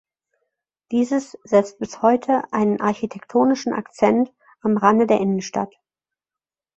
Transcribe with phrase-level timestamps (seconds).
[0.91, 5.75] Dieses setzt bis heute einen architektonischen Akzent am Rande der Innenstadt.